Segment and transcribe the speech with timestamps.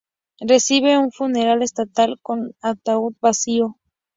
[0.39, 3.77] Recibe un funeral estatal con un ataúd vacío.